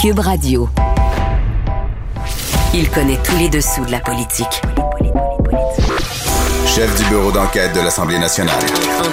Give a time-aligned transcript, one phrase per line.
[0.00, 0.66] Cube Radio.
[2.72, 4.62] Il connaît tous les dessous de la politique.
[6.66, 8.62] Chef du bureau d'enquête de l'Assemblée nationale.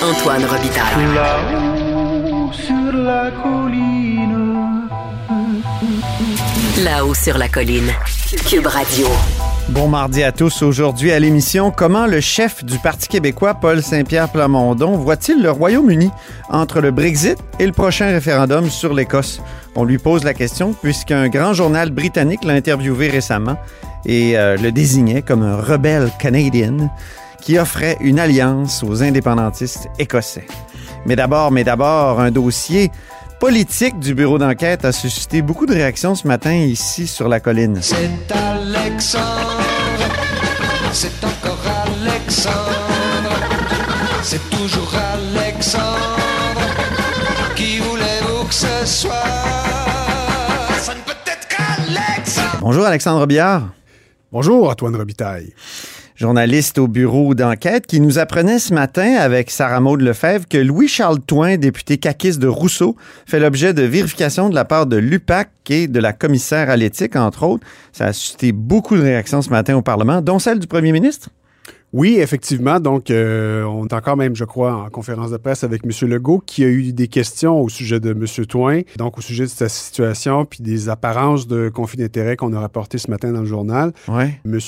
[0.01, 1.13] Antoine Robitaille.
[1.13, 4.87] Là-haut sur la colline.
[6.85, 7.91] Là-haut sur la colline.
[8.49, 9.07] Cube Radio.
[9.67, 10.61] Bon mardi à tous.
[10.61, 16.09] Aujourd'hui à l'émission, comment le chef du Parti québécois, Paul Saint-Pierre Plamondon, voit-il le Royaume-Uni
[16.49, 19.41] entre le Brexit et le prochain référendum sur l'Écosse?
[19.79, 23.57] On lui pose la question puisqu'un grand journal britannique l'a interviewé récemment
[24.05, 26.89] et euh, le désignait comme un rebelle canadien
[27.43, 30.47] qui offrait une alliance aux indépendantistes écossais.
[31.05, 32.89] Mais d'abord, mais d'abord, un dossier
[33.39, 37.77] politique du bureau d'enquête a suscité beaucoup de réactions ce matin ici sur la colline.
[37.79, 39.61] C'est Alexandre,
[40.91, 41.61] c'est encore
[42.01, 42.55] Alexandre,
[44.23, 46.17] c'est toujours Alexandre.
[48.57, 49.11] Ce soit
[50.79, 52.57] Ça ne peut être qu'Alexandre.
[52.59, 53.69] Bonjour Alexandre Biard.
[54.31, 55.53] Bonjour, Antoine Robitaille.
[56.15, 61.19] journaliste au bureau d'enquête, qui nous apprenait ce matin avec Sarah Maud Lefebvre que Louis-Charles
[61.19, 62.95] Toin, député caquiste de Rousseau,
[63.27, 67.15] fait l'objet de vérification de la part de l'UPAC et de la commissaire à l'éthique,
[67.15, 67.67] entre autres.
[67.91, 71.29] Ça a suscité beaucoup de réactions ce matin au Parlement, dont celle du premier ministre.
[71.97, 72.79] Oui, effectivement.
[72.79, 76.07] Donc, euh, on est encore même, je crois, en conférence de presse avec M.
[76.07, 78.45] Legault, qui a eu des questions au sujet de M.
[78.45, 82.59] Toin, donc au sujet de sa situation, puis des apparences de conflit d'intérêts qu'on a
[82.59, 83.93] rapporté ce matin dans le journal.
[84.07, 84.39] Ouais.
[84.45, 84.59] M.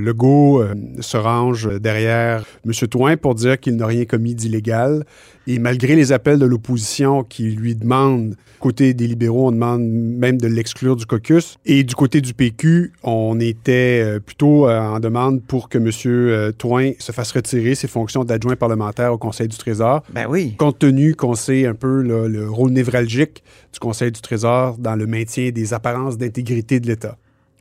[0.00, 2.72] Legault euh, se range derrière M.
[2.88, 5.04] Toin pour dire qu'il n'a rien commis d'illégal.
[5.46, 10.40] Et malgré les appels de l'opposition qui lui demandent, côté des libéraux, on demande même
[10.40, 11.58] de l'exclure du caucus.
[11.66, 15.90] Et du côté du PQ, on était euh, plutôt euh, en demande pour que M.
[16.06, 16.52] euh,
[16.98, 20.02] Se fasse retirer ses fonctions d'adjoint parlementaire au Conseil du Trésor.
[20.12, 20.54] Ben oui.
[20.56, 23.42] Compte tenu qu'on sait un peu le rôle névralgique
[23.72, 27.16] du Conseil du Trésor dans le maintien des apparences d'intégrité de l'État.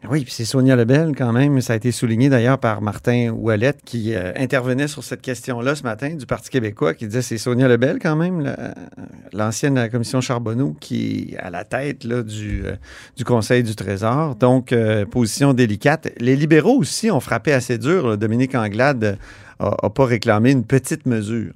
[0.10, 1.62] Oui, c'est Sonia Lebel quand même.
[1.62, 5.84] Ça a été souligné d'ailleurs par Martin Ouellette qui euh, intervenait sur cette question-là ce
[5.84, 8.74] matin du Parti québécois, qui disait c'est Sonia Lebel quand même, la-
[9.32, 12.24] l'ancienne commission Charbonneau, qui est à la tête euh,
[13.16, 14.36] du Conseil du Trésor.
[14.36, 16.10] Donc, euh, position délicate.
[16.18, 18.18] Les libéraux aussi ont frappé assez dur.
[18.18, 19.20] Dominique Anglade
[19.62, 21.52] n'a pas réclamé une petite mesure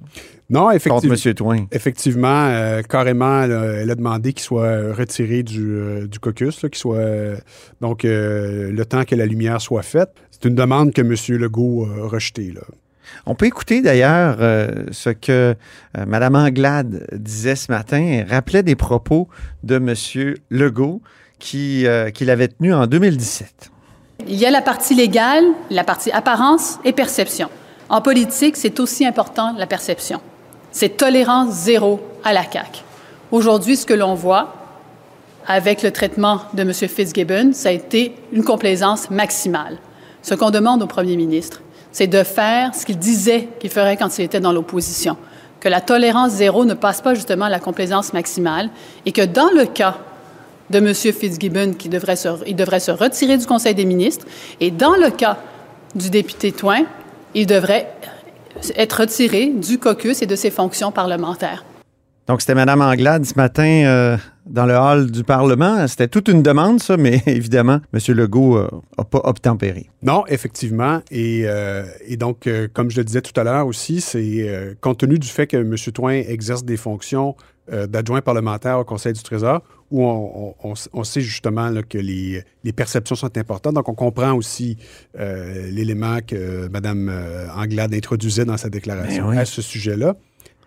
[0.50, 1.14] Non, contre effectivement.
[1.24, 1.34] M.
[1.34, 1.66] Toin.
[1.72, 6.18] Effectivement, euh, carrément, elle a, elle a demandé qu'il soit euh, retiré du, euh, du
[6.18, 7.36] caucus, qu'il soit euh,
[7.80, 10.10] donc euh, le temps que la lumière soit faite.
[10.30, 11.14] C'est une demande que M.
[11.38, 12.52] Legault a rejetée.
[12.52, 12.62] Là.
[13.24, 15.54] On peut écouter d'ailleurs euh, ce que
[15.96, 17.98] euh, Mme Anglade disait ce matin.
[18.02, 19.28] Elle rappelait des propos
[19.62, 20.34] de M.
[20.50, 21.00] Legault
[21.38, 23.70] qui, euh, qu'il avait tenus en 2017.
[24.28, 27.48] Il y a la partie légale, la partie apparence et perception.
[27.88, 30.20] En politique, c'est aussi important la perception.
[30.72, 32.80] C'est tolérance zéro à la CAQ.
[33.30, 34.54] Aujourd'hui, ce que l'on voit
[35.46, 36.72] avec le traitement de M.
[36.72, 39.78] Fitzgibbon, ça a été une complaisance maximale.
[40.22, 44.18] Ce qu'on demande au premier ministre, c'est de faire ce qu'il disait qu'il ferait quand
[44.18, 45.16] il était dans l'opposition.
[45.60, 48.70] Que la tolérance zéro ne passe pas justement à la complaisance maximale
[49.06, 49.98] et que dans le cas
[50.70, 50.92] de M.
[50.92, 54.26] Fitzgibbon qui devrait se, il devrait se retirer du Conseil des ministres.
[54.60, 55.38] Et dans le cas
[55.94, 56.82] du député Toin,
[57.36, 57.86] il devrait
[58.76, 61.64] être retiré du caucus et de ses fonctions parlementaires.
[62.26, 64.16] Donc, c'était Mme Anglade ce matin euh,
[64.46, 65.86] dans le hall du Parlement.
[65.86, 68.14] C'était toute une demande, ça, mais évidemment, M.
[68.16, 69.90] Legault n'a pas obtempéré.
[70.02, 71.02] Non, effectivement.
[71.10, 74.74] Et, euh, et donc, euh, comme je le disais tout à l'heure aussi, c'est euh,
[74.80, 75.76] compte tenu du fait que M.
[75.92, 77.36] Toin exerce des fonctions
[77.72, 79.60] euh, d'adjoint parlementaire au Conseil du Trésor,
[79.90, 83.74] où on, on- on- on sait justement là, que les, les perceptions sont importantes.
[83.74, 84.76] Donc, on comprend aussi
[85.18, 89.38] euh, l'élément que Mme euh, Anglade introduisait dans sa déclaration Ben oui.
[89.38, 90.16] à ce sujet-là,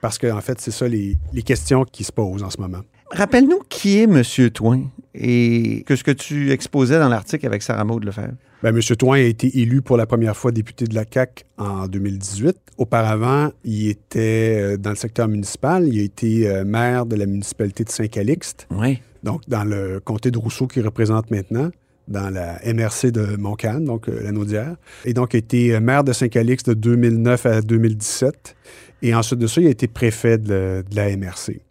[0.01, 2.81] parce qu'en en fait, c'est ça les, les questions qui se posent en ce moment.
[3.11, 4.21] Rappelle-nous qui est M.
[4.51, 4.83] Toin
[5.15, 8.33] et que ce que tu exposais dans l'article avec Sarah Maud Lefebvre.
[8.61, 8.81] Ben, M.
[8.97, 12.55] Toin a été élu pour la première fois député de la CAQ en 2018.
[12.77, 15.87] Auparavant, il était euh, dans le secteur municipal.
[15.87, 18.99] Il a été euh, maire de la municipalité de Saint-Calixte, Oui.
[19.23, 21.69] donc dans le comté de Rousseau qu'il représente maintenant,
[22.07, 24.75] dans la MRC de Montcalm, donc euh, la Naudière.
[25.05, 28.55] Et donc, il a été maire de Saint-Calixte de 2009 à 2017.
[29.01, 31.61] Et ensuite de ça, il a été préfet de, de la MRC.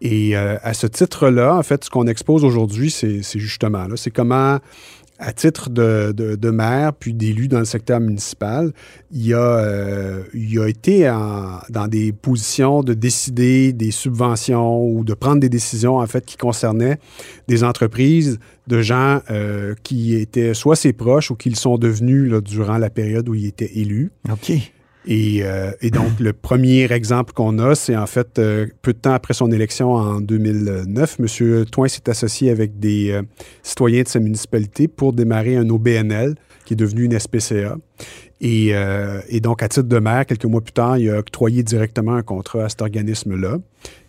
[0.00, 4.58] Et euh, à ce titre-là, en fait, ce qu'on expose aujourd'hui, c'est justement c'est comment,
[5.18, 8.72] à titre de, maire puis d'élu dans le secteur municipal,
[9.10, 11.10] il a, euh, il a été
[11.70, 16.36] dans des positions de décider des subventions ou de prendre des décisions, en fait, qui
[16.36, 16.98] concernaient
[17.48, 22.30] des entreprises de gens euh, qui étaient soit ses proches ou qui le sont devenus
[22.30, 24.10] là, durant la période où il était élu.
[24.30, 24.52] OK.
[25.08, 28.98] Et, euh, et donc, le premier exemple qu'on a, c'est en fait, euh, peu de
[28.98, 31.64] temps après son élection en 2009, M.
[31.66, 33.22] Toin s'est associé avec des euh,
[33.62, 37.76] citoyens de sa municipalité pour démarrer un OBNL qui est devenu une SPCA.
[38.40, 41.62] Et, euh, et donc, à titre de maire, quelques mois plus tard, il a octroyé
[41.62, 43.58] directement un contrat à cet organisme-là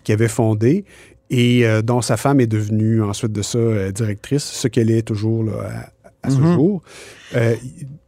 [0.03, 0.83] qu'il avait fondé
[1.29, 5.03] et euh, dont sa femme est devenue ensuite de ça euh, directrice, ce qu'elle est
[5.03, 5.91] toujours là,
[6.23, 6.53] à, à ce Mhm.
[6.53, 6.81] jour.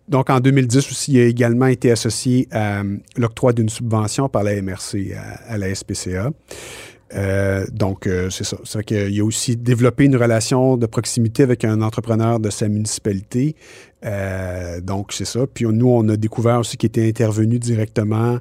[0.10, 4.44] Donc, en 2010 aussi, il a également été associé à euh, l'octroi d'une subvention par
[4.44, 6.32] la MRC à, à la SPCA.
[7.16, 8.58] Euh, donc, euh, c'est ça.
[8.64, 12.68] C'est vrai qu'il a aussi développé une relation de proximité avec un entrepreneur de sa
[12.68, 13.56] municipalité.
[14.06, 15.42] Euh, donc, c'est ça.
[15.52, 18.38] Puis nous, on a découvert aussi qu'il était intervenu directement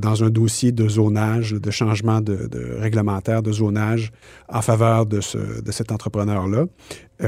[0.00, 4.12] dans un dossier de zonage, de changement de, de réglementaire de zonage
[4.48, 6.66] en faveur de, ce, de cet entrepreneur-là.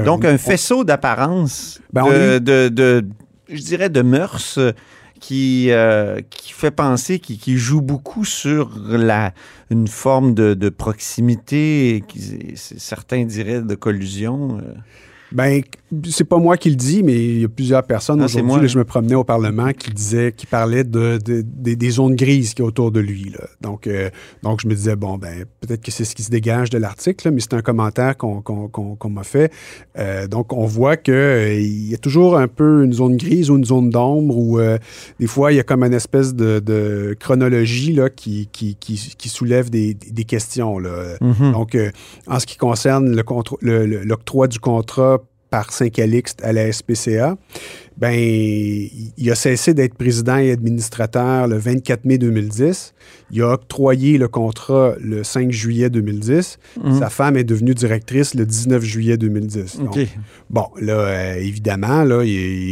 [0.05, 3.05] Donc, on- un faisceau d'apparence, Ben, eu- de-
[3.49, 4.71] je dirais, de mœurs euh,
[5.19, 9.33] qui, euh, qui fait penser, qui, qui joue beaucoup sur la,
[9.69, 14.59] une forme de, de proximité, qui, certains diraient de collusion.
[14.59, 14.73] euh.
[15.31, 15.61] Ben,
[16.09, 18.61] c'est pas moi qui le dis, mais il y a plusieurs personnes Ah, aujourd'hui.
[18.61, 22.15] là, Je me promenais au Parlement qui disaient, qui parlaient de, de- des- des zones
[22.15, 23.29] grises qui autour de lui.
[23.31, 23.45] là.
[23.61, 24.09] Donc, euh,
[24.43, 27.31] donc, je me disais, bon, ben, peut-être que c'est ce qui se dégage de l'article,
[27.31, 29.51] mais c'est un commentaire qu'on qu'on- qu'on- qu'on m'a fait.
[29.97, 33.65] Euh, donc, on voit qu'il y a toujours un peu une zone grise ou une
[33.65, 34.77] zone d'ombre où, euh,
[35.19, 39.13] des fois, il y a comme une espèce de, de chronologie là, qui, qui, qui,
[39.17, 40.79] qui soulève des, des questions.
[40.79, 41.15] Là.
[41.21, 41.53] Mhm.
[41.53, 41.91] Donc, euh,
[42.27, 46.71] en ce qui concerne le contr- le- le- l'octroi du contrat par Saint-Calixte à la
[46.71, 47.37] SPCA,
[47.97, 52.93] ben, il a cessé d'être président et administrateur le 24 mai 2010.
[53.31, 56.59] Il a octroyé le contrat le 5 juillet 2010.
[56.83, 56.99] Mhm.
[56.99, 59.79] Sa femme est devenue directrice le 19 juillet 2010.
[59.79, 60.07] Donc, OK.
[60.51, 62.23] Bon, là, euh, évidemment, là,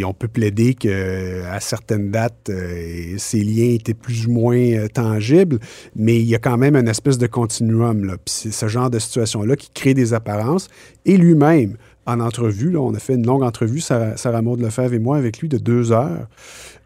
[0.06, 5.58] on peut plaider qu'à certaines dates, euh, ces liens étaient plus ou moins euh, tangibles,
[5.96, 8.06] mais il y a quand même une espèce de continuum.
[8.06, 8.14] Là.
[8.14, 10.68] Puis c'est ce genre de situation-là qui crée des apparences.
[11.06, 15.00] Et lui-même, en entrevue, on a fait une longue entrevue, Sarah, Sarah Maud Lefebvre et
[15.00, 16.28] moi, avec lui, de deux heures.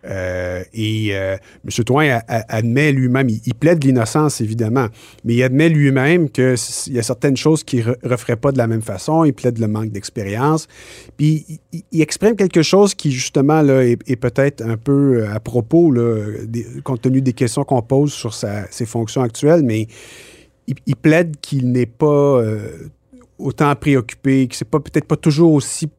[0.06, 1.36] Euh, et euh,
[1.66, 1.84] M.
[1.84, 4.88] Toin admet lui-même, il, il plaide l'innocence, évidemment,
[5.26, 6.56] mais il admet lui-même qu'il
[6.88, 9.26] y a certaines choses qu'il ne referait pas de la même façon.
[9.26, 10.68] Il plaide le manque d'expérience.
[11.18, 11.60] Puis
[11.92, 16.26] il, exprime quelque chose qui, justement, là, est, peut-être un peu euh, à propos, là,
[16.84, 19.88] compte tenu des questions qu'on pose sur ses fonctions actuelles, mais
[20.68, 22.90] il, il plaide qu'il n'est pas euh,
[23.40, 25.90] autant préoccupé, que c'est pas peut-être pas toujours aussi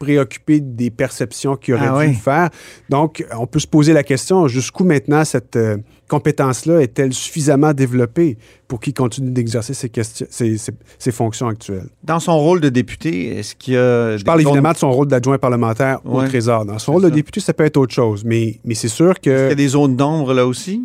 [0.00, 2.14] préoccupé des perceptions qu'il aurait Ah dû oui.
[2.14, 2.50] faire.
[2.90, 5.76] Donc, on peut se poser la question, jusqu'où maintenant cette euh,
[6.08, 8.36] compétence-là est-elle suffisamment développée
[8.68, 11.86] pour qu'il continue d'exercer ses, questions- ses- ses- ses fonctions actuelles?
[12.02, 14.16] Dans son rôle de député, est-ce qu'il y a...
[14.18, 16.22] Je parle évidemment de son rôle d'adjoint parlementaire au.
[16.24, 16.66] Trésor.
[16.66, 19.20] Dans son rôle de député, ça peut être autre chose, mais, mais c'est sûr Est-ce
[19.20, 19.52] qu'il y que...
[19.52, 20.82] a des zones d'ombre là aussi?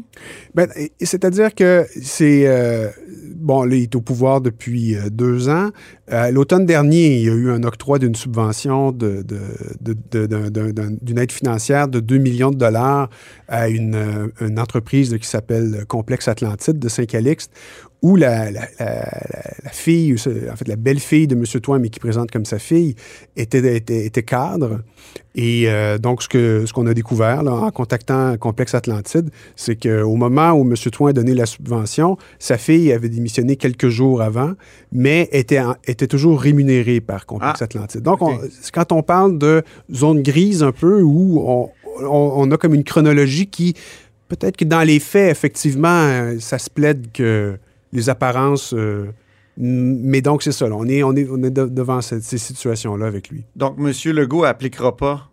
[0.54, 0.70] Ben,
[1.02, 2.44] C'est-à-dire que c'est...
[2.48, 2.88] euh,
[3.40, 5.70] bon, là, il est au pouvoir depuis euh, deux ans.
[6.12, 9.30] Euh, L'automne dernier, il y a eu un octroi d'une subvention d'une
[11.18, 13.10] aide financière de 2 millions de dollars
[13.48, 17.52] à une, euh, une entreprise qui s'appelle Complexe Atlantide de Saint-Calixte,
[18.02, 21.44] où la, la- la- la- la fille, en fait la belle-fille de M.
[21.62, 22.96] Toin, mais qui présente comme sa fille,
[23.36, 24.82] était, était, était cadre.
[25.36, 30.52] Et euh, donc, ce qu'on a découvert là, en contactant Complexe Atlantide, c'est qu'au moment
[30.54, 30.74] où M.
[30.92, 34.54] Toin a donné la subvention, sa fille avait démissionné quelques jours avant,
[34.94, 38.02] mais était, en- était toujours rémunérée par Complexe Ah, Atlantide.
[38.02, 38.40] Donc, on-
[38.74, 39.62] quand on parle de
[39.94, 41.70] zone grise un peu, où on,
[42.02, 43.74] on- on a comme une chronologie qui,
[44.30, 47.58] peut-être que dans les faits, effectivement, euh, ça se plaide que
[47.92, 48.74] les apparences...
[48.74, 49.08] euh,
[49.62, 50.68] mais donc, c'est ça.
[50.72, 53.44] on est, on est, on est de- devant cette- ces situations-là avec lui.
[53.58, 53.92] Donc, M.
[54.14, 55.29] Legault appliquera pas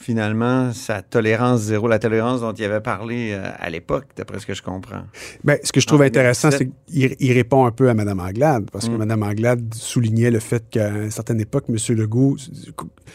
[0.00, 4.46] finalement sa tolérance zéro, la tolérance dont il avait parlé euh, à l'époque, d'après ce
[4.46, 5.02] que je comprends.
[5.44, 6.72] Ben, ce que je trouve En intéressant, 2017.
[6.86, 8.98] c'est qu'il il répond un peu à Mme Anglade, parce que Mm.
[8.98, 11.76] Mme Anglade soulignait le fait qu'à une certaine époque, M.
[11.96, 12.36] Legault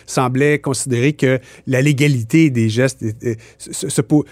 [0.06, 3.04] semblait considérer que la légalité des gestes,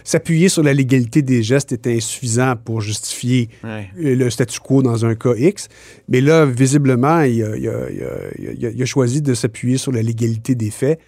[0.04, 3.88] s'appuyer sur la légalité des gestes était insuffisant pour justifier Ouais.
[4.00, 5.68] euh, le statu quo dans un cas X.
[6.10, 9.34] Mais là, visiblement, il a, il a- il a- il a- il a choisi de
[9.34, 11.00] s'appuyer sur la légalité des faits.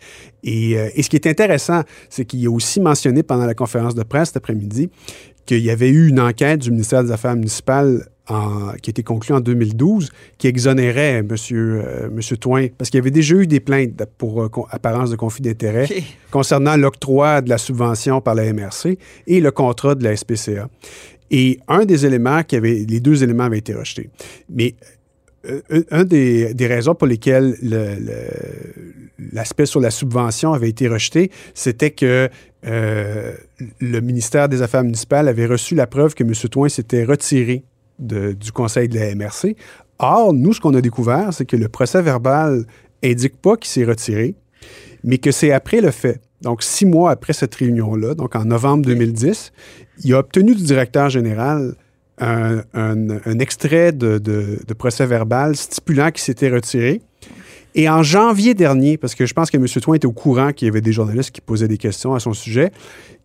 [0.43, 3.95] Et, euh, et ce qui est intéressant, c'est qu'il a aussi mentionné pendant la conférence
[3.95, 4.89] de presse cet après-midi
[5.45, 9.03] qu'il y avait eu une enquête du ministère des Affaires municipales en- qui a été
[9.03, 11.27] conclue en 2012 qui exonérait M.
[11.29, 15.17] Monsieur, monsieur Toin, parce qu'il y avait déjà eu des plaintes pour euh, apparence de
[15.17, 16.03] conflit d'intérêt OK.
[16.31, 18.97] concernant l'octroi de la subvention par la MRC
[19.27, 20.69] et le contrat de la SPCA.
[21.31, 24.09] Et un des éléments qui avait, les deux éléments avaient été rejetés.
[24.50, 24.75] Mais
[25.50, 28.92] euh, un- un des, des raisons pour lesquelles le- le-
[29.33, 32.29] l'aspect sur la subvention avait été rejeté, c'était que
[32.65, 33.33] euh,
[33.81, 36.33] le ministère des Affaires municipales avait reçu la preuve que M.
[36.49, 37.65] Toin s'était retiré
[37.99, 39.55] du conseil de la MRC.
[39.99, 42.65] Or, nous, ce qu'on a découvert, c'est que le procès verbal
[43.03, 44.35] indique pas qu'il s'est retiré,
[45.03, 46.21] mais que c'est après le fait.
[46.41, 49.51] Donc, six mois après cette réunion-là, donc en novembre 2010,
[50.03, 51.75] il a obtenu du directeur général
[52.19, 57.01] un, extrait de procès verbal stipulant qu'il s'était retiré.
[57.75, 59.65] Et en janvier dernier, parce que je pense que M.
[59.68, 62.34] Toin était au courant qu'il y avait des journalistes qui posaient des questions à son
[62.34, 62.72] sujet,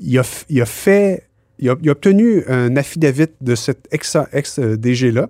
[0.00, 1.24] il a, fait,
[1.58, 5.28] il a, obtenu un affidavit de cet ex-DG-là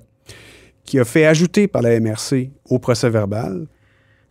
[0.84, 3.66] qui a fait ajouter par la MRC au procès verbal.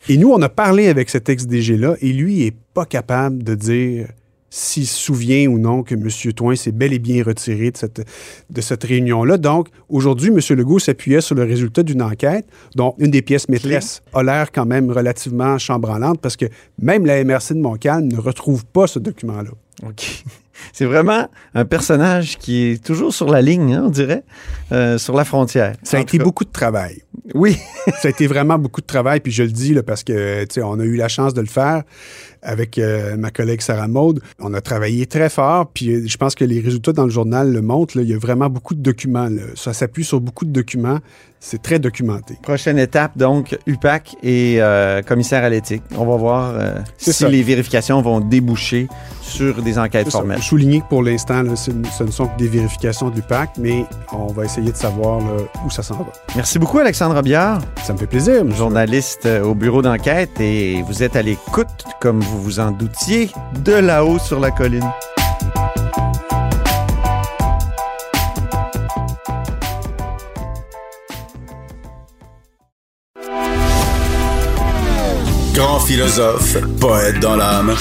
[0.09, 3.55] Et nous, on a parlé avec cet ex-DG-là et lui il est pas capable de
[3.55, 4.07] dire
[4.49, 6.07] s'il se souvient ou non que M.
[6.33, 8.05] Toin s'est bel et bien retiré de cette,
[8.49, 9.37] de cette réunion-là.
[9.37, 10.39] Donc, aujourd'hui, M.
[10.57, 14.65] Legault s'appuyait sur le résultat d'une enquête dont une des pièces maîtresses a l'air quand
[14.65, 16.45] même relativement chambranlante parce que
[16.81, 19.51] même la MRC de Montcalm ne retrouve pas ce document-là.
[19.85, 20.23] OK.
[20.73, 24.23] C'est vraiment un personnage qui est toujours sur la ligne, hein, on dirait,
[24.71, 25.75] euh, sur la frontière.
[25.83, 26.23] Ça a été cas.
[26.23, 27.03] beaucoup de travail.
[27.35, 27.57] Oui.
[27.99, 30.55] ça a été vraiment beaucoup de travail, puis je le dis là, parce que tu
[30.55, 31.83] sais, on a eu la chance de le faire
[32.41, 34.21] avec euh, ma collègue Sarah Maude.
[34.39, 37.51] On a travaillé très fort, puis euh, je pense que les résultats dans le journal
[37.51, 37.97] le montrent.
[37.97, 38.03] là.
[38.03, 39.29] il y a vraiment beaucoup de documents.
[39.29, 39.41] là.
[39.55, 40.99] Ça s'appuie sur beaucoup de documents.
[41.39, 42.35] C'est très documenté.
[42.41, 45.83] Prochaine étape, donc, UPAC et euh, commissaire à l'éthique.
[45.95, 47.29] On va voir euh, si ça.
[47.29, 48.87] les vérifications vont déboucher
[49.21, 50.37] sur des enquêtes formelles.
[50.37, 51.71] Faut souligner que pour l'instant, ce
[52.03, 55.69] ne sont que des vérifications de l'UPAC, mais on va essayer de savoir là, où
[55.69, 56.11] ça s'en va.
[56.35, 58.43] Merci beaucoup, Alexandre Biard, Ça me fait plaisir.
[58.43, 58.57] monsieur.
[58.57, 61.67] journaliste au bureau d'enquête, et vous êtes à l'écoute,
[62.01, 63.31] comme vous vous en doutiez,
[63.63, 64.89] de là-haut sur la colline.
[75.53, 77.73] Grand philosophe, poète dans l'âme,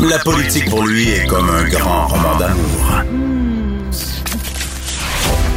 [0.00, 3.02] la politique pour lui est comme un grand roman d'amour.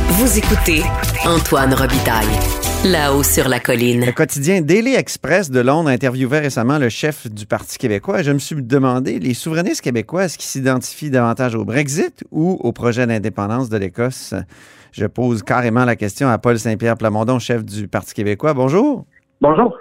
[0.09, 0.83] Vous écoutez
[1.25, 2.66] Antoine Robitaille.
[2.85, 4.05] Là-haut sur la colline.
[4.05, 8.21] Le quotidien Daily Express de Londres interviewait récemment le chef du Parti québécois.
[8.21, 12.71] Je me suis demandé, les souverainistes québécois, est-ce qu'ils s'identifient davantage au Brexit ou au
[12.71, 14.35] projet d'indépendance de l'Écosse?
[14.91, 18.53] Je pose carrément la question à Paul Saint-Pierre Plamondon, chef du Parti québécois.
[18.53, 19.05] Bonjour.
[19.41, 19.75] Bonjour.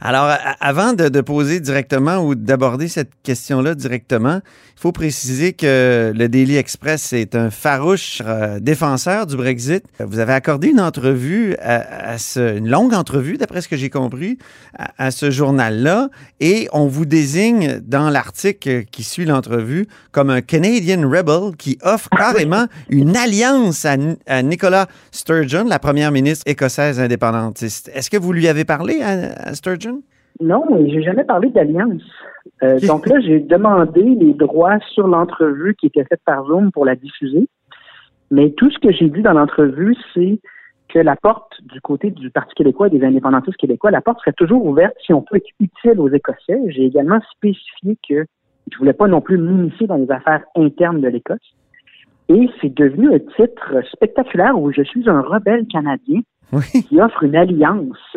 [0.00, 4.40] Alors, avant de, de poser directement ou d'aborder cette question-là directement,
[4.76, 9.82] il faut préciser que le Daily Express est un farouche euh, défenseur du Brexit.
[9.98, 14.38] Vous avez accordé une entrevue, à, ce- une longue entrevue, d'après ce que j'ai compris,
[14.98, 21.08] à, ce journal-là, et on vous désigne dans l'article qui suit l'entrevue comme un Canadian
[21.10, 23.96] Rebel qui offre carrément une alliance à,
[24.28, 27.90] à Nicola Sturgeon, la première ministre écossaise indépendantiste.
[27.94, 29.87] Est-ce que vous lui avez parlé à Sturgeon?
[30.40, 32.02] Non, mais j'ai jamais parlé d'alliance.
[32.62, 36.84] Euh, donc là, j'ai demandé les droits sur l'entrevue qui était faite par Zoom pour
[36.84, 37.48] la diffuser.
[38.30, 40.38] Mais tout ce que j'ai dit dans l'entrevue, c'est
[40.88, 44.32] que la porte du côté du Parti québécois et des indépendantistes québécois, la porte serait
[44.32, 46.60] toujours ouverte si on peut être utile aux Écossais.
[46.68, 48.24] J'ai également spécifié que
[48.70, 51.38] je voulais pas non plus m'initier dans les affaires internes de l'Écosse.
[52.28, 56.20] Et c'est devenu un titre spectaculaire où je suis un rebelle canadien
[56.52, 56.84] Oui.
[56.88, 58.16] qui offre une alliance.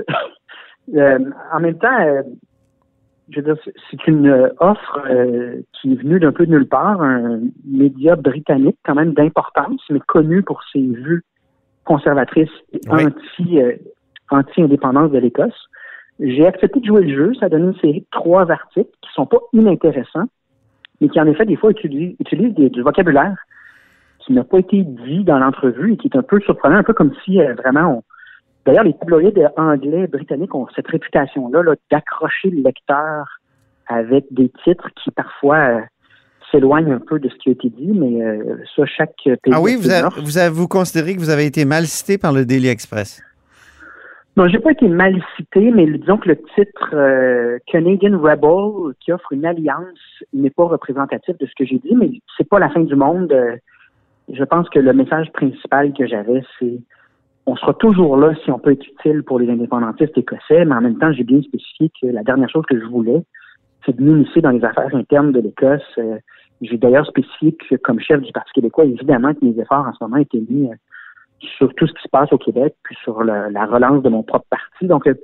[0.95, 1.19] Euh,
[1.53, 2.21] en même temps, euh,
[3.29, 3.55] je veux dire,
[3.89, 8.15] c'est- une euh, offre euh, qui est venue d'un peu de nulle part, un média
[8.15, 11.23] britannique quand même d'importance, mais connu pour ses vues
[11.85, 13.05] conservatrices et Oui.
[13.05, 13.59] anti,
[14.29, 15.67] anti-indépendance de l'Écosse.
[16.19, 17.33] J'ai accepté de jouer le jeu.
[17.39, 20.27] Ça donne une série de trois articles qui sont pas inintéressants,
[20.99, 23.35] mais qui en effet des fois utilisent, utilisent des- du vocabulaire
[24.19, 26.93] qui n'a pas été dit dans l'entrevue et qui est un peu surprenant, un peu
[26.93, 28.03] comme si vraiment on,
[28.65, 33.39] D'ailleurs, les tabloïds anglais, britanniques ont cette réputation-là là, d'accrocher le lecteur
[33.87, 35.81] avec des titres qui parfois euh,
[36.51, 39.51] s'éloignent un peu de ce qui a été dit, mais euh, ça, chaque pays.
[39.51, 39.89] Ah oui, vous,
[40.53, 43.21] vous, considérez que vous avez été mal cité par le Daily Express?
[44.37, 49.11] Non, j'ai pas été mal cité, mais disons que le titre euh, Canadian Rebel, qui
[49.11, 49.99] offre une alliance,
[50.33, 53.33] n'est pas représentatif de ce que j'ai dit, mais c'est pas la fin du monde.
[54.31, 56.79] Je pense que le message principal que j'avais, c'est
[57.45, 60.81] on sera toujours là si on peut être utile pour les indépendantistes écossais, mais en
[60.81, 63.23] même temps, j'ai bien spécifié que la dernière chose que je voulais,
[63.85, 65.81] c'est de m'initier dans les affaires internes de l'Écosse.
[65.97, 66.17] Euh,
[66.61, 70.03] j'ai d'ailleurs spécifié que, comme chef du Parti québécois, évidemment que mes efforts en ce
[70.03, 70.75] moment étaient mis euh,
[71.57, 74.45] sur tout ce qui se passe au Québec, puis sur la relance de mon propre
[74.49, 74.85] parti.
[74.85, 75.15] Donc, euh,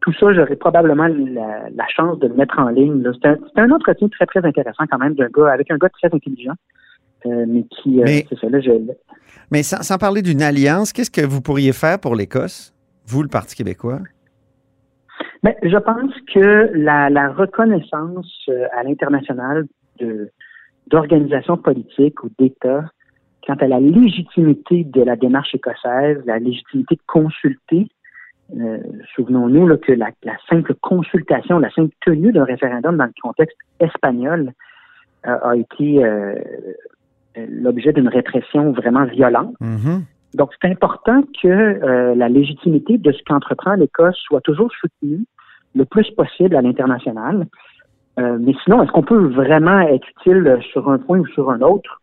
[0.00, 3.02] tout ça, j'aurais probablement la, chance de le mettre en ligne.
[3.14, 6.14] C'était un, un entretien très, très intéressant quand même d'un gars, avec un gars très
[6.14, 6.54] intelligent,
[7.24, 8.70] mais qui, euh, Mais- c'est ça, là, je,
[9.50, 12.74] Mais sans, sans parler d'une alliance, qu'est-ce que vous pourriez faire pour l'Écosse,
[13.06, 14.00] vous, le Parti québécois?
[15.42, 19.66] Mais je pense que la, la reconnaissance euh, à l'international
[20.88, 22.84] d'organisations politiques ou d'États
[23.46, 27.88] quant à la légitimité de la démarche écossaise, la légitimité de consulter.
[28.56, 28.78] Euh,
[29.14, 34.52] Souvenons-nous que la, la, simple consultation, la simple tenue d'un référendum dans le contexte espagnol
[35.26, 36.34] euh, a été euh,
[37.48, 39.54] l'objet d'une répression vraiment violente.
[39.60, 40.04] Mhm.
[40.34, 45.24] Donc, c'est important que euh, la légitimité de ce qu'entreprend l'Écosse soit toujours soutenue
[45.74, 47.46] le plus possible à l'international.
[48.18, 51.60] Euh, mais sinon, est-ce qu'on peut vraiment être utile sur un point ou sur un
[51.60, 52.02] autre?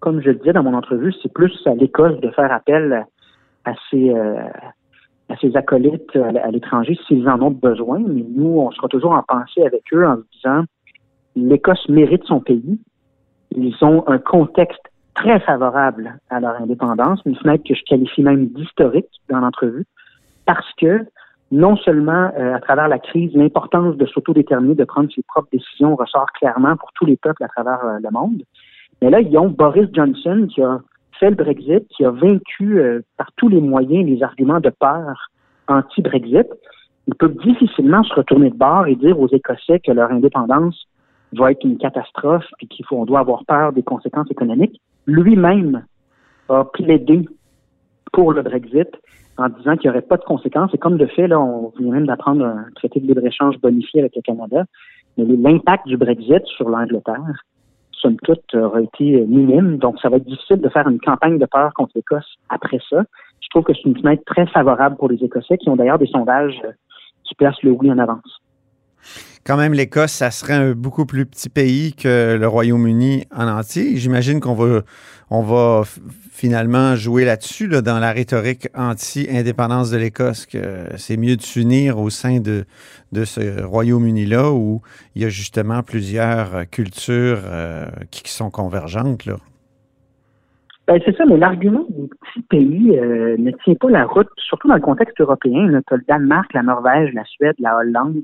[0.00, 3.06] Comme je le disais dans mon entrevue, c'est plus à l'Écosse de faire appel
[3.64, 4.36] à ses, euh,
[5.28, 8.00] à ses acolytes à l'étranger s'ils en ont besoin.
[8.00, 10.64] Mais nous, on sera toujours en pensée avec eux en disant
[11.34, 12.78] l'Écosse mérite son pays.
[13.54, 14.82] Ils ont un contexte
[15.14, 19.86] très favorable à leur indépendance, une fenêtre que je qualifie même d'historique dans l'entrevue,
[20.44, 21.06] parce que
[21.52, 25.94] non seulement euh, à travers la crise, l'importance de s'autodéterminer, de prendre ses propres décisions
[25.94, 28.42] ressort clairement pour tous les peuples à travers euh, le monde,
[29.02, 30.80] mais là, ils ont Boris Johnson qui a
[31.18, 35.30] fait le Brexit, qui a vaincu euh, par tous les moyens les arguments de peur
[35.68, 36.46] anti-Brexit.
[37.06, 40.86] Ils peuvent difficilement se retourner de bord et dire aux Écossais que leur indépendance
[41.36, 44.80] va être une catastrophe et qu'il faut, on doit avoir peur des conséquences économiques.
[45.06, 45.84] Lui-même
[46.48, 47.26] a plaidé
[48.12, 48.88] pour le Brexit
[49.36, 50.72] en disant qu'il n'y aurait pas de conséquences.
[50.74, 54.14] Et comme de fait, là, on vient même d'apprendre un traité de libre-échange bonifié avec
[54.14, 54.64] le Canada.
[55.16, 57.44] Mais l'impact du Brexit sur l'Angleterre,
[57.92, 59.78] somme toute, aura été minime.
[59.78, 63.02] Donc, ça va être difficile de faire une campagne de peur contre l'Écosse après ça.
[63.40, 66.06] Je trouve que c'est une fenêtre très favorable pour les Écossais qui ont d'ailleurs des
[66.06, 66.60] sondages
[67.24, 68.40] qui placent le oui en avance.
[69.46, 73.96] Quand même, l'Écosse, ça serait un beaucoup plus petit pays que le Royaume-Uni en entier.
[73.96, 74.80] J'imagine qu'on va,
[75.28, 75.82] on va
[76.32, 81.98] finalement jouer là-dessus, là, dans la rhétorique anti-indépendance de l'Écosse, que c'est mieux de s'unir
[81.98, 82.64] au sein de,
[83.12, 84.80] de ce Royaume-Uni-là où
[85.14, 89.26] il y a justement plusieurs cultures euh, qui, sont convergentes.
[89.26, 89.36] Là.
[90.88, 94.68] Ben, c'est ça, mais l'argument des petits pays euh, ne tient pas la route, surtout
[94.68, 95.68] dans le contexte européen.
[95.86, 98.22] Tu le Danemark, la Norvège, la Suède, la Hollande,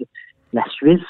[0.52, 1.00] la Suisse.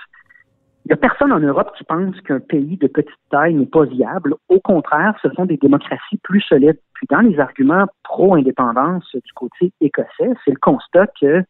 [0.84, 3.84] Il n'y a personne en Europe qui pense qu'un pays de petite taille n'est pas
[3.84, 4.34] viable.
[4.48, 6.78] Au contraire, ce sont des démocraties plus solides.
[6.94, 11.44] Puis dans les arguments pro-indépendance du côté écossais, c'est le constat que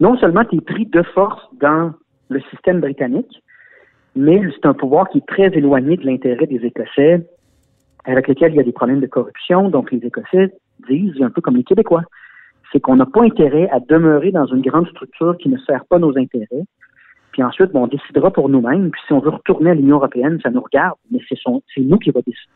[0.00, 1.92] non seulement tu es pris de force dans
[2.28, 3.42] le système britannique,
[4.16, 7.26] mais c'est un pouvoir qui est très éloigné de l'intérêt des Écossais,
[8.04, 9.68] avec lesquels il y a des problèmes de corruption.
[9.68, 10.52] Donc les Écossais
[10.88, 12.02] disent, un peu comme les Québécois,
[12.72, 15.98] c'est qu'on n'a pas intérêt à demeurer dans une grande structure qui ne sert pas
[15.98, 16.64] nos intérêts.
[17.32, 18.90] Puis ensuite, bon, on décidera pour nous-mêmes.
[18.90, 21.80] Puis si on veut retourner à l'Union européenne, ça nous regarde, mais c'est son, c'est
[21.80, 22.52] nous qui va décider.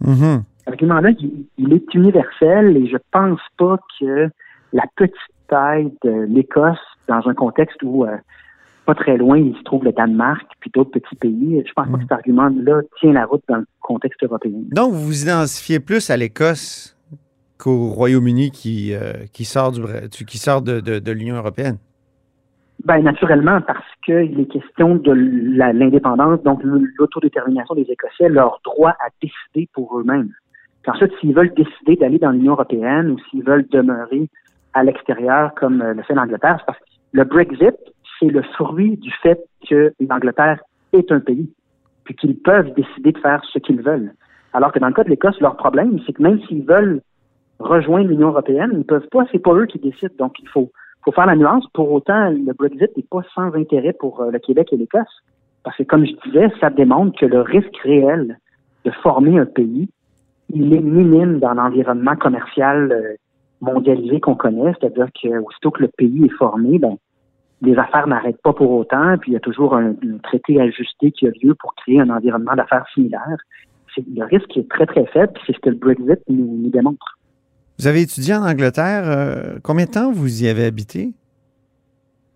[0.00, 0.42] Mhm.
[0.66, 4.28] L'argument-là, il, il est universel et je pense pas que
[4.72, 5.14] la petite
[5.48, 8.16] taille de l'Écosse, dans un contexte où euh,
[8.84, 11.96] pas très loin, il se trouve le Danemark, puis d'autres petits pays, je pense pas
[11.96, 14.52] que cet argument-là tient la route dans le contexte européen.
[14.72, 16.96] Donc, vous vous identifiez plus à l'Écosse
[17.58, 21.36] qu'au Royaume-Uni qui, euh, qui sort, du, Bre- du- qui sort de, de- de l'Union
[21.36, 21.78] européenne?
[22.84, 29.08] Ben naturellement, parce qu'il est question de l'indépendance, donc l'autodétermination des Écossais, leur droit à
[29.20, 30.30] décider pour eux-mêmes.
[30.86, 34.28] Ensuite, s'ils veulent décider d'aller dans l'Union européenne ou s'ils veulent demeurer
[34.72, 37.74] à l'extérieur comme euh, le fait l'Angleterre, c'est parce que le Brexit,
[38.20, 40.60] c'est le fruit du fait que l'Angleterre
[40.92, 41.50] est un pays,
[42.04, 44.12] puis qu'ils peuvent décider de faire ce qu'ils veulent.
[44.52, 47.00] Alors que dans le cas de l'Écosse, leur problème, c'est que même s'ils veulent
[47.58, 50.14] rejoindre l'Union européenne, ils ne peuvent pas, c'est pas eux qui décident.
[50.18, 50.70] Donc, il faut,
[51.06, 51.64] faut faire la nuance.
[51.72, 55.22] Pour autant, le Brexit n'est pas sans intérêt pour euh, le Québec et l'Écosse.
[55.62, 58.38] Parce que, comme je disais, ça démontre que le risque réel
[58.84, 59.88] de former un pays,
[60.52, 63.14] il est minime dans l'environnement commercial euh,
[63.60, 64.72] mondialisé qu'on connaît.
[64.78, 66.96] C'est-à-dire que aussitôt que le pays est formé, ben,
[67.62, 71.26] les affaires n'arrêtent pas pour autant, puis il y a toujours un, traité ajusté qui
[71.26, 73.38] a lieu pour créer un environnement d'affaires similaire.
[73.96, 77.15] Le risque est très, très faible, puis c'est ce que le Brexit nous démontre.
[77.78, 79.04] Vous avez étudié en Angleterre.
[79.06, 81.10] euh, combien de temps vous y avez habité?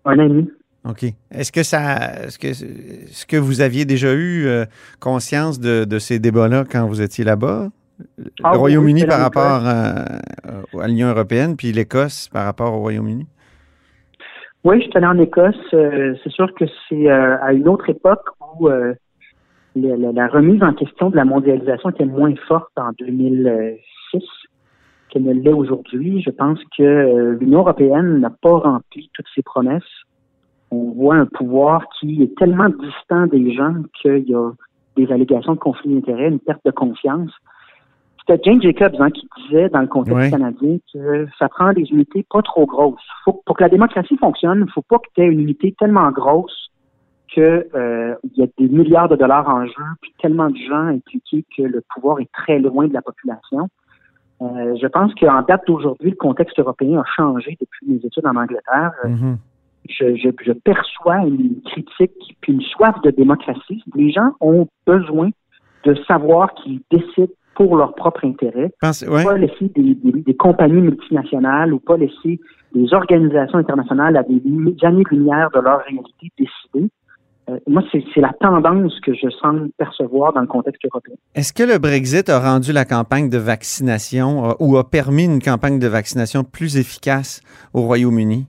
[0.05, 0.49] Un an et demi.
[0.87, 1.05] OK.
[1.31, 4.65] Est-ce que ça est-ce que est-ce que vous aviez déjà eu euh,
[4.99, 7.69] conscience de, de ces débats-là quand vous étiez là-bas?
[8.43, 10.05] Ah le oui, Royaume-Uni oui, par rapport à,
[10.81, 13.27] à l'Union européenne, puis l'Écosse par rapport au Royaume-Uni?
[14.63, 15.55] Oui, je suis allé en Écosse.
[15.73, 18.25] Euh, c'est sûr que c'est euh, à une autre époque
[18.59, 18.93] où euh,
[19.75, 23.79] la, la- la remise en question de la mondialisation était moins forte en 2006
[25.11, 26.21] qu'elle ne l'est aujourd'hui.
[26.21, 29.83] Je pense que euh, l'Union européenne n'a pas rempli toutes ses promesses.
[30.71, 34.51] On voit un pouvoir qui est tellement distant des gens qu'il y a
[34.95, 37.31] des allégations de conflit d'intérêts, une perte de confiance.
[38.19, 40.29] c'était Jane Jacobs hein, qui disait dans le contexte Ouais.
[40.31, 43.01] canadien que ça prend des unités pas trop grosses.
[43.25, 46.09] Faut, pour que la démocratie fonctionne, il faut pas que tu aies une unité tellement
[46.11, 46.71] grosse
[47.35, 51.45] que euh, y a des milliards de dollars en jeu, puis tellement de gens impliqués
[51.55, 53.69] que le pouvoir est très loin de la population.
[54.41, 58.35] Euh, je pense qu'en date d'aujourd'hui, le contexte européen a changé depuis mes études en
[58.35, 58.91] Angleterre.
[59.05, 59.37] Euh, Mhm.
[59.89, 63.83] je, je, je perçois une critique puis une soif de démocratie.
[63.95, 65.29] Les gens ont besoin
[65.85, 69.23] de savoir qu'ils décident pour leur propre intérêt, Pense- ouais.
[69.23, 72.39] pas laisser des, des- des compagnies multinationales ou pas laisser
[72.73, 74.41] des organisations internationales à des
[74.83, 76.89] années-lumière de leur réalité décider.
[77.51, 81.15] Euh, moi, c'est la tendance que je sens percevoir dans le contexte européen.
[81.35, 85.41] Est-ce que le Brexit a rendu la campagne de vaccination euh, ou a permis une
[85.41, 87.41] campagne de vaccination plus efficace
[87.73, 88.47] au Royaume-Uni?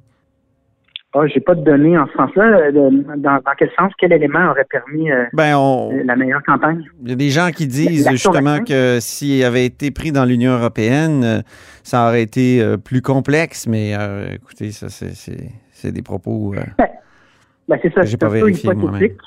[1.15, 2.45] Ah, j'ai pas de données en ce sens-là.
[2.45, 2.73] Euh,
[3.19, 6.85] Dans, dans quel sens, quel élément aurait permis euh, Ben, on, la meilleure campagne?
[7.03, 10.53] il y a des gens qui disent justement que s'il avait été pris dans l'Union
[10.53, 11.43] européenne,
[11.83, 16.55] ça aurait été plus complexe, mais euh, écoutez, ça, c'est- des propos.
[16.57, 16.87] euh, Ben,
[17.81, 19.21] c'est ça, J'ai c'est pas un peu vérifié hypothétique.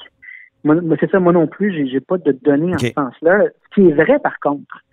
[0.63, 3.45] Moi, moi, c'est ça, moi non plus, j'ai, pas de données en ce sens-là.
[3.45, 4.83] Ce qui est vrai, par contre,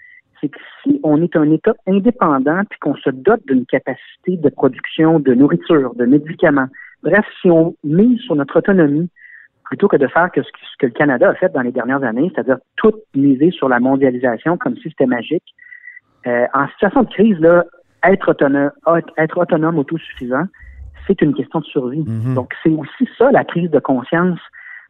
[0.40, 4.48] c'est que si on est un État indépendant puis qu'on se dote d'une capacité de
[4.50, 6.68] production de nourriture, de médicaments,
[7.02, 9.08] bref, si on mise sur notre autonomie
[9.64, 11.72] plutôt que de faire que ce, que ce que le Canada a fait dans les
[11.72, 15.54] dernières années, c'est-à-dire tout miser sur la mondialisation comme si c'était magique,
[16.26, 17.64] euh, en situation de crise, là,
[18.04, 18.70] être autonome,
[19.16, 20.44] être autonome autosuffisant,
[21.06, 22.04] c'est une question de survie.
[22.06, 22.34] Mhm.
[22.34, 24.38] Donc, c'est aussi ça, la prise de conscience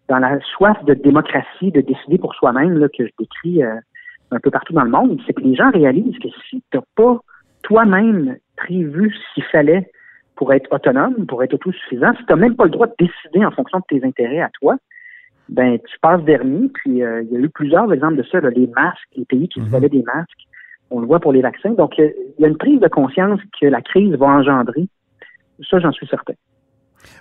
[0.09, 3.77] dans la soif de démocratie, de décider pour soi-même, là, que je décris euh,
[4.31, 6.83] un peu partout dans le monde, c'est que les gens réalisent que si tu n'as
[6.97, 7.19] pas
[7.63, 9.91] toi-même prévu ce qu'il fallait
[10.37, 13.45] pour être autonome, pour être autosuffisant, si tu n'as même pas le droit de décider
[13.45, 14.77] en fonction de tes intérêts à toi,
[15.49, 16.69] ben tu passes dernier.
[16.75, 19.49] Puis euh, il y a eu plusieurs exemples de ça, là, les masques, les pays
[19.49, 19.89] qui se Mhm.
[19.89, 20.47] des masques.
[20.91, 21.71] On le voit pour les vaccins.
[21.71, 24.89] Donc, il y a une prise de conscience que la crise va engendrer.
[25.69, 26.35] Ça, j'en suis certain.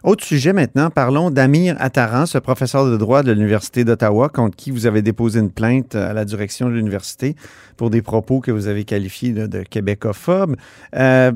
[0.04, 4.72] Autre sujet maintenant, parlons d'Amir Attaran, ce professeur de droit de l'Université d'Ottawa, contre qui
[4.72, 7.36] vous avez déposé une plainte à la direction de l'université
[7.78, 10.56] pour des propos que vous avez qualifiés là, de québécophobes.
[10.96, 11.32] Euh,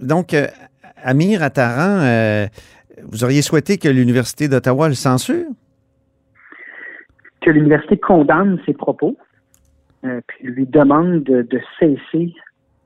[0.00, 0.46] donc, euh,
[1.02, 2.46] Amir Attaran, euh,
[3.02, 5.46] vous auriez souhaité que l'Université d'Ottawa le censure?
[7.42, 9.16] que l'université condamne ses propos,
[10.02, 12.34] puis lui demande de, de cesser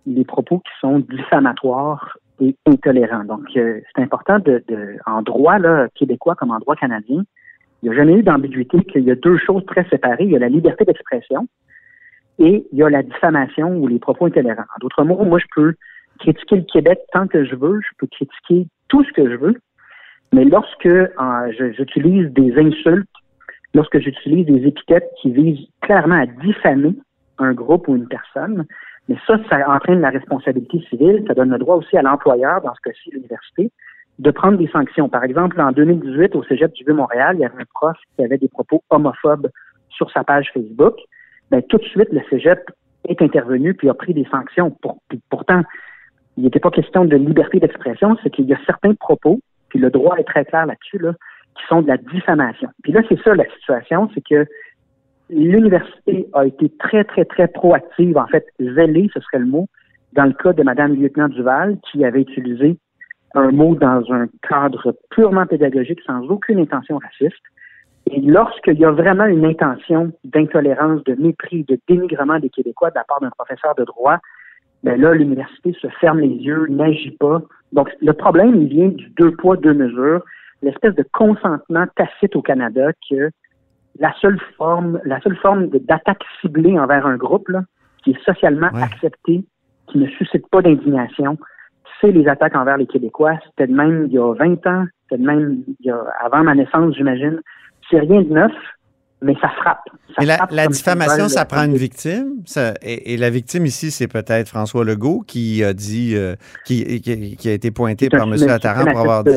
[0.06, 3.24] les propos qui sont diffamatoires et intolérants.
[3.24, 7.22] Donc, euh, c'est important de, de- en droit là, québécois comme en droit canadien,
[7.82, 10.24] il n'y a jamais eu d'ambiguïté qu'il y a deux choses très séparées.
[10.24, 11.48] Il y a la liberté d'expression
[12.38, 14.62] et il y a la diffamation ou les propos intolérants.
[14.76, 15.74] En d'autres mots, moi, je peux
[16.18, 19.54] critiquer le Québec tant que je veux, je peux critiquer tout ce que je veux,
[20.32, 23.08] mais lorsque euh, j'utilise des insultes
[23.74, 26.94] lorsque j'utilise des étiquettes qui visent clairement à diffamer
[27.38, 28.66] un groupe ou une personne,
[29.08, 32.74] mais ça, ça entraîne la responsabilité civile, ça donne le droit aussi à l'employeur, dans
[32.74, 33.70] ce cas-ci l'université,
[34.18, 35.08] de prendre des sanctions.
[35.08, 38.38] Par exemple, en 2018, au Cégep du Vieux-Montréal, il y avait un prof qui avait
[38.38, 39.48] des propos homophobes
[39.88, 40.96] sur sa page Facebook.
[41.50, 42.70] Ben, tout de suite, le Cégep
[43.08, 44.70] est intervenu puis a pris des sanctions.
[44.82, 44.98] Pour-
[45.30, 45.62] pourtant,
[46.36, 49.90] il n'était pas question de liberté d'expression, c'est qu'il y a certains propos, puis le
[49.90, 51.12] droit est très clair là-dessus, là,
[51.56, 52.68] qui sont de la diffamation.
[52.82, 54.46] Puis là, c'est ça la situation, c'est que
[55.30, 59.68] l'université a été très, très, très proactive, en fait, zélée, ce serait le mot,
[60.12, 62.76] dans le cas de Mme Lieutenant Duval, qui avait utilisé
[63.34, 67.42] un mot dans un cadre purement pédagogique, sans aucune intention raciste.
[68.10, 72.96] Et lorsqu'il y a vraiment une intention d'intolérance, de mépris, de dénigrement des Québécois de
[72.96, 74.18] la part d'un professeur de droit,
[74.82, 77.42] ben là, l'université se ferme les yeux, n'agit pas.
[77.72, 80.24] Donc, le problème, il vient du deux poids, deux mesures,
[80.62, 83.30] l'espèce de consentement tacite au Canada que
[84.00, 87.62] la seule forme, la seule forme d'attaque ciblée envers un groupe, là,
[88.02, 88.82] qui est socialement Ouais.
[88.82, 89.44] accepté,
[89.88, 91.38] qui ne suscite pas d'indignation,
[92.00, 93.34] c'est les attaques envers les Québécois.
[93.46, 96.42] C'était de même il y a 20 ans, c'était de même il y a, avant
[96.42, 97.40] ma naissance, j'imagine.
[97.90, 98.52] C'est rien de neuf,
[99.20, 99.82] mais ça frappe.
[100.18, 102.36] Ça la, frappe la comme diffamation, ça euh, prend une victime?
[102.46, 107.00] ça- et, et la victime ici, c'est peut-être François Legault qui a dit, euh, qui,
[107.02, 108.48] qui- qui a été pointé par M.
[108.48, 109.30] Attaran pour avoir dit.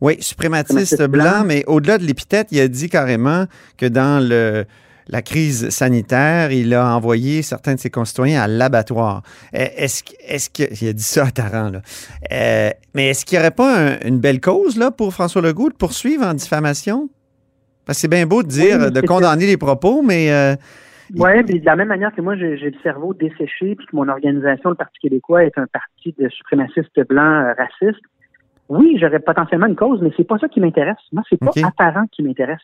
[0.00, 1.44] Oui, suprématiste suprématiste blanc, blanc.
[1.46, 3.44] mais au-delà de l'épithète, il a dit carrément
[3.76, 4.64] que dans le,
[5.08, 9.22] la crise sanitaire, il a envoyé certains de ses concitoyens à l'abattoir.
[9.54, 11.82] Euh, Est-ce, que- est-ce que, il a dit ça à Taran, là.
[12.32, 15.68] Euh, mais est-ce qu'il n'y aurait pas un- une belle cause, là, pour François Legault
[15.68, 17.10] de poursuivre en diffamation?
[17.84, 20.54] Parce que c'est bien beau de dire, Oui, de condamner les propos, mais euh,
[21.16, 23.96] Oui, puis de la même manière que moi, j'ai j'ai le cerveau desséché, puis que
[23.96, 28.00] mon organisation, le Parti québécois, est un parti de suprémacistes blancs euh, racistes.
[28.70, 30.96] Oui, j'aurais potentiellement une cause, mais c'est pas ça qui m'intéresse.
[31.12, 31.62] Moi, c'est pas Ok.
[31.64, 32.62] apparent qui m'intéresse.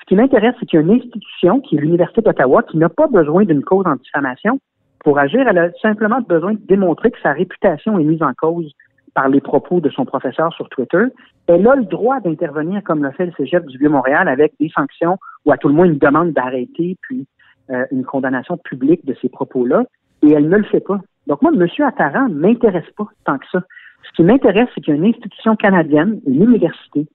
[0.00, 2.88] Ce qui m'intéresse, c'est qu'il y a une institution qui est l'Université d'Ottawa qui n'a
[2.88, 4.60] pas besoin d'une cause en diffamation
[5.00, 5.44] pour agir.
[5.48, 8.72] Elle a simplement besoin de démontrer que sa réputation est mise en cause
[9.12, 11.04] par les propos de son professeur sur Twitter.
[11.48, 15.18] Elle a le droit d'intervenir comme l'a fait le Cégep du Vieux-Montréal avec des sanctions
[15.44, 17.26] ou à tout le moins une demande d'arrêter puis
[17.70, 19.84] euh, une condamnation publique de ces propos-là.
[20.22, 21.00] Et elle ne le fait pas.
[21.26, 21.66] Donc moi, M.
[21.86, 23.62] Attaran m'intéresse pas tant que ça.
[24.08, 27.06] Ce qui m'intéresse, c'est qu'il y a une institution canadienne, une université,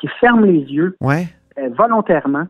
[0.00, 1.26] qui ferme les yeux Ouais.
[1.58, 2.46] euh, volontairement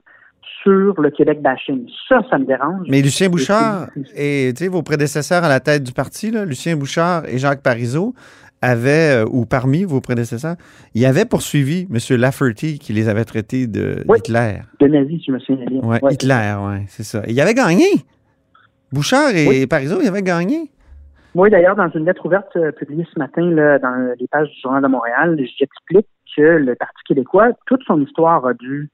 [0.62, 1.86] sur le Québec bashing.
[2.08, 2.86] Ça, ça me dérange.
[2.88, 7.38] Mais Lucien Bouchard et vos prédécesseurs à la tête du parti, là, Lucien Bouchard et
[7.38, 8.14] Jacques Parizeau,
[8.62, 10.56] avaient, euh, ou parmi vos prédécesseurs,
[10.94, 12.16] ils avaient poursuivi M.
[12.18, 14.18] Lafferty qui les avait traités de Oui.
[14.18, 14.58] Hitler.
[14.80, 15.80] De nazi, je me souviens bien.
[15.80, 16.12] Ouais, Ouais.
[16.12, 17.22] Hitler, ouais, c'est ça.
[17.26, 17.86] Et il avait gagné.
[18.92, 19.66] Bouchard et Oui.
[19.66, 20.70] Parizeau, ils avaient gagné.
[21.34, 24.60] Moi, d'ailleurs, dans une lettre ouverte euh, publiée ce matin là, dans les pages du
[24.60, 28.88] Journal de Montréal, j'explique que le Parti québécois, toute son histoire a dû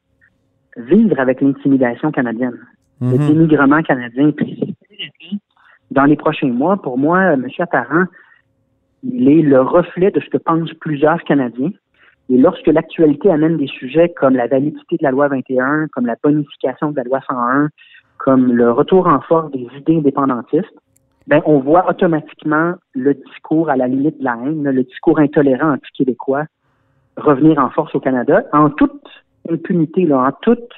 [0.76, 2.58] vivre avec l'intimidation canadienne,
[3.00, 3.26] le Mhm.
[3.28, 4.30] dénigrement canadien.
[4.32, 4.76] Puis,
[5.90, 7.46] dans les prochains mois, pour moi, M.
[7.58, 8.04] Attaran,
[9.02, 11.70] il est le reflet de ce que pensent plusieurs Canadiens.
[12.28, 16.16] Et lorsque l'actualité amène des sujets comme la validité de la loi 21, comme la
[16.22, 17.68] bonification de la loi 101,
[18.18, 20.74] comme le retour en force des idées indépendantistes,
[21.26, 25.72] ben, on voit automatiquement le discours à la limite de la haine, le discours intolérant
[25.74, 26.44] anti-québécois
[27.16, 29.02] revenir en force au Canada, en toute
[29.50, 30.68] impunité, là, en toute...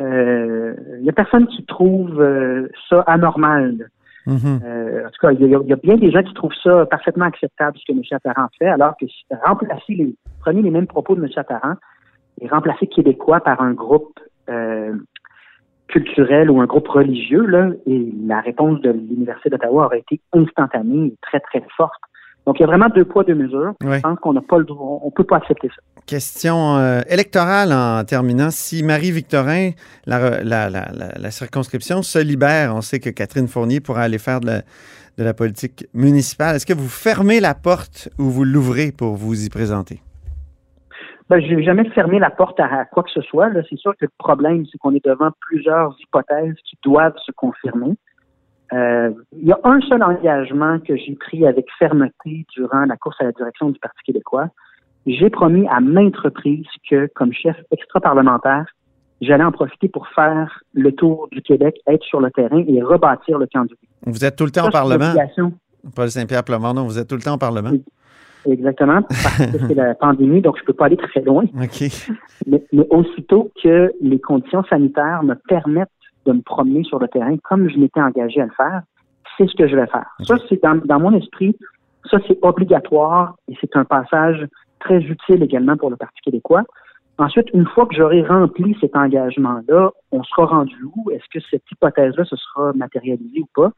[0.00, 3.88] euh, Il y a personne qui trouve euh, ça anormal.
[4.26, 4.60] Mhm.
[4.64, 6.54] Euh, en tout cas, il y, a, il y a bien des gens qui trouvent
[6.62, 8.02] ça parfaitement acceptable, ce que M.
[8.12, 11.30] Apparent fait, alors que si- remplacer les, prenez les mêmes propos de M.
[11.36, 11.74] Apparent
[12.40, 14.18] et remplacer Québécois par un groupe
[14.50, 14.92] euh,
[15.90, 21.06] culturel ou un groupe religieux, là, et la réponse de l'Université d'Ottawa aurait été instantanée
[21.06, 22.00] et très, très forte.
[22.46, 23.74] Donc, il y a vraiment deux poids, deux mesures.
[23.82, 25.82] Je pense qu'on n'a pas le droit, on peut pas accepter ça.
[26.06, 28.50] Question euh, électorale en terminant.
[28.50, 29.70] Si Marie-Victorin,
[30.06, 34.18] la, la, la, la, la circonscription se libère, on sait que Catherine Fournier pourra aller
[34.18, 34.62] faire de la,
[35.18, 36.56] de la politique municipale.
[36.56, 40.00] Est-ce que vous fermez la porte ou vous l'ouvrez pour vous y présenter?
[41.30, 43.50] Ben, j'ai jamais fermé la porte à, quoi que ce soit.
[43.50, 43.62] là.
[43.70, 47.96] C'est sûr que le problème, c'est qu'on est devant plusieurs hypothèses qui doivent se confirmer.
[48.72, 53.16] Euh, il y a un seul engagement que j'ai pris avec fermeté durant la course
[53.20, 54.48] à la direction du Parti québécois.
[55.06, 58.66] J'ai promis à maintes reprises que, comme chef extra-parlementaire,
[59.20, 63.38] j'allais en profiter pour faire le tour du Québec, être sur le terrain et rebâtir
[63.38, 65.52] le camp du Vous êtes tout le temps au Ça, une Parlement.
[65.94, 67.70] Paul Saint-Pierre Plamondon, vous êtes tout le temps au Parlement.
[67.70, 67.84] Oui.
[68.46, 71.44] Exactement, parce que c'est la pandémie, donc je peux pas aller très loin.
[71.44, 71.84] OK.
[72.46, 75.88] Mais, mais aussitôt que les conditions sanitaires me permettent
[76.26, 78.82] de me promener sur le terrain comme je m'étais engagé à le faire,
[79.36, 80.06] c'est ce que je vais faire.
[80.22, 81.56] Ça, c'est dans, dans mon esprit,
[82.10, 84.46] ça c'est obligatoire et c'est un passage
[84.80, 86.64] très utile également pour le Parti québécois.
[87.18, 91.10] Ensuite, une fois que j'aurai rempli cet engagement-là, on sera rendu où?
[91.10, 93.72] Est-ce que cette hypothèse-là se sera matérialisée ou pas?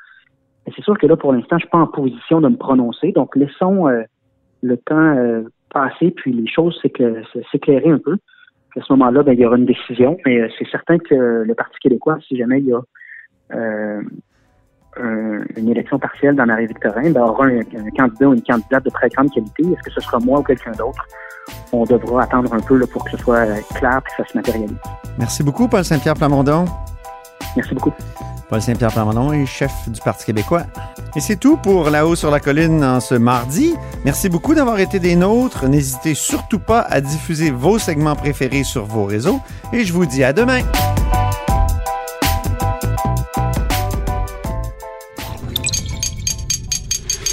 [0.64, 3.10] C'est sûr que là, pour l'instant, je suis pas en position de me prononcer.
[3.10, 4.02] Donc, laissons euh,
[4.62, 8.16] le temps euh, passer, puis les choses s'écla- s'éclairer un peu.
[8.70, 11.14] Puis à ce moment-là, ben, il y aura une décision, mais euh, c'est certain que
[11.44, 12.80] le Parti québécois, si jamais il y a
[13.54, 14.00] euh,
[14.98, 18.90] un- une élection partielle dans Marie-Victorin, ben, aura un, un candidat ou une candidate de
[18.90, 19.62] très grande qualité.
[19.64, 21.04] Est-ce que ce sera moi ou quelqu'un d'autre?
[21.72, 23.44] On devra attendre un peu là, pour que ce soit
[23.74, 24.76] clair et que ça se matérialise.
[25.18, 26.64] Merci beaucoup, Paul Saint-Pierre Plamondon.
[27.56, 27.92] Merci beaucoup.
[28.52, 30.64] Paul Saint-Pierre Plamondon est chef du Parti québécois.
[31.16, 33.72] Et c'est tout pour La-haut sur la colline en ce mardi.
[34.04, 35.66] Merci beaucoup d'avoir été des nôtres.
[35.68, 39.40] N'hésitez surtout pas à diffuser vos segments préférés sur vos réseaux.
[39.72, 40.60] Et je vous dis à demain.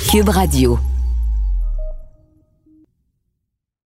[0.09, 0.79] Cube Radio.